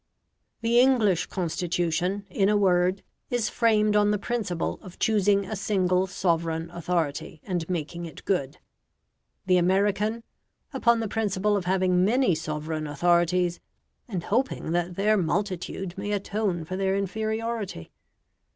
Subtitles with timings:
[0.61, 6.07] The English Constitution, in a word, is framed on the principle of choosing a single
[6.07, 8.57] sovereign authority, and making it good;
[9.45, 10.23] the American,
[10.73, 13.59] upon the principle of having many sovereign authorities,
[14.07, 17.91] and hoping that their multitude may atone for their inferiority.